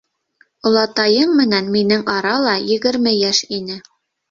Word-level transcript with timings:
Олатайың 0.69 1.35
менән 1.41 1.69
минең 1.77 2.03
ара 2.15 2.33
ла 2.47 2.57
егерме 2.73 3.17
йәш 3.21 3.45
ине. 3.61 3.81